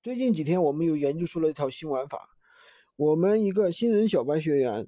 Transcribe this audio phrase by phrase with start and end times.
[0.00, 2.36] 最近几天我们又研究出了一套新玩法，
[2.94, 4.86] 我们一个新人小白学员，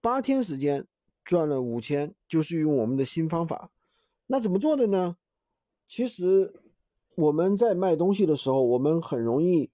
[0.00, 0.88] 八天时间
[1.24, 3.70] 赚了五千，就是用我们的新方法。
[4.26, 5.16] 那怎么做的呢？
[5.86, 6.52] 其实
[7.16, 9.70] 我们在卖东西的时候，我们很容易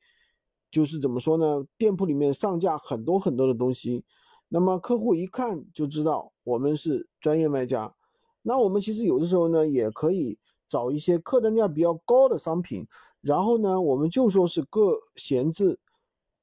[0.71, 1.65] 就是怎么说呢？
[1.79, 4.05] 店铺里面上架很多很多的东西，
[4.49, 7.95] 那么客户一看就知道我们是专业卖家。
[8.43, 10.39] 那我们其实有的时候呢，也可以。
[10.69, 12.87] 找一些客单价比较高的商品，
[13.21, 15.79] 然后呢，我们就说是各闲置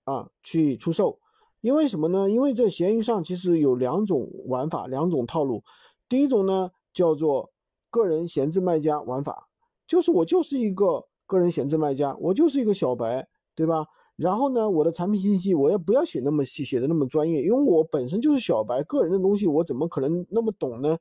[0.04, 1.20] 啊去出售，
[1.62, 2.30] 因为什么呢？
[2.30, 5.64] 因为在闲鱼上其实有两种玩法，两种套路。
[6.08, 7.52] 第一种呢叫做
[7.90, 9.48] 个人闲置卖家玩法，
[9.88, 13.86] 就是我就是一个个人闲置卖家，我就是一个小白，对吧？
[14.16, 20.98] 然后呢，我的产品信息我也不要写那么细，写的那么专业，因为我本身就是小白，个人的东西我怎么可能那么懂呢？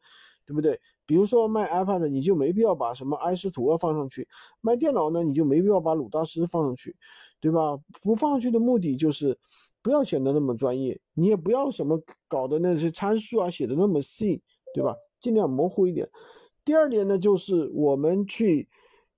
[0.47, 0.79] 对不对？
[1.07, 4.23] 比如说卖 iPad，你就没必要把什么埃斯图尔放上去；
[4.61, 6.97] 卖电脑呢，你就没必要把鲁大师放上去，
[7.41, 7.79] 对吧？
[8.02, 9.38] 不放上去的目的就是
[9.83, 14.43] 不要显得那么专业，你也不要什么搞的那些参数啊写的那么细，
[14.74, 14.95] 对吧？
[15.21, 16.09] 尽量模糊一点。
[16.65, 18.68] 第二点呢，就是我们去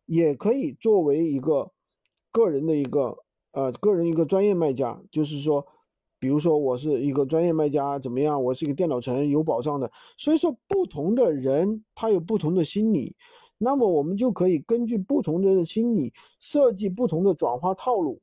[0.06, 1.72] 也可以作为一个
[2.30, 3.16] 个人的一个
[3.52, 5.66] 呃个人一个专业卖家，就是说。
[6.18, 8.42] 比如说我是一个专业卖家，怎么样？
[8.42, 9.90] 我是一个电脑城，有保障的。
[10.16, 13.14] 所以说，不同的人他有不同的心理，
[13.58, 18.20] 那么我们就可以根据不同的心理设计不同的转化套路，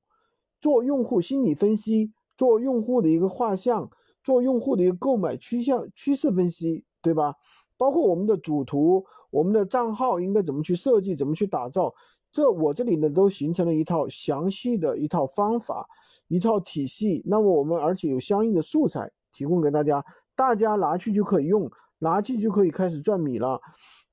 [0.60, 3.90] 做用户心理分析，做用户的一个画像，
[4.24, 7.36] 做用户的一个购买趋向趋势分析，对吧？
[7.78, 11.94] 包括我们的主图，我们的账号应该怎么去设计，怎么去打造。
[12.34, 15.88] 这我这里呢都形成了一套详细的一套方法，
[16.28, 17.22] 一套体系。
[17.28, 20.04] 那么我们而且有相应的素材提供给大家，
[20.36, 23.62] 大家拿去就可以用，拿去就可以开始赚米了。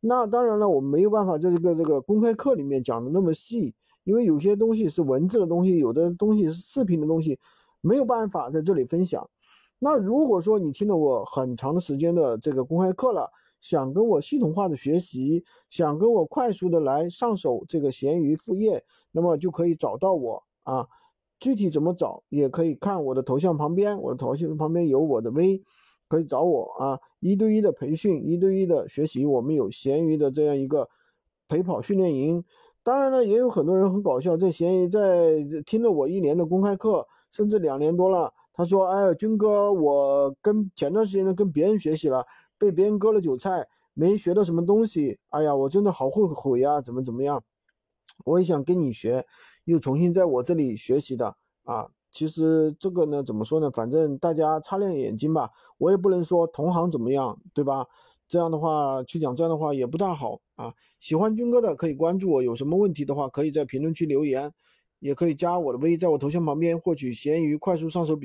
[0.01, 7.39] 那当然了，我没有办法在这个这个公开课里面讲的那么细，因为有些东西是文字的东西，有的东西是视频的东西，
[7.81, 9.27] 没有办法在这里分享。
[9.79, 13.30] 那如果说你听了我很长的时间的这个公开课了，
[13.61, 20.87] 想跟我系统化的学习，想跟我快速的来上手这个闲鱼副业，那么就可以找到我啊。
[21.39, 25.63] 具体怎么找，也可以看我的头像旁边，我的头像旁边有我的微，
[26.07, 27.01] 可以找我啊。
[27.21, 30.91] 一对一的培训，一对一的学习，我们有闲鱼的这样一个
[31.48, 32.45] 陪跑训练营。
[32.83, 42.27] 当然了，也有很多人很搞笑，在闲鱼在听了我一年的公开课，甚至两年多了，他说：“哎，军哥，我跟前段时间呢跟别人学习了。”
[42.61, 46.79] 被别人割了韭菜，没学到什么东西，哎呀，我真的好后悔呀！
[46.83, 47.43] 怎么怎么样？
[48.27, 49.25] 我也想跟你学，
[49.65, 51.89] 又重新在我这里学习的啊。
[52.13, 53.71] 其实这个呢，怎么说呢？
[53.71, 55.48] 反正大家擦亮眼睛吧。
[55.79, 57.87] 我也不能说同行怎么样，对吧？
[58.29, 60.75] 这样的话去讲这样的话也不大好啊。
[60.98, 64.53] 喜欢军哥的可以关注我，有什么问题的话可以在评论区留言，
[64.98, 68.19] 也可以加我的微，在我头像旁边获取闲鱼快速上手笔。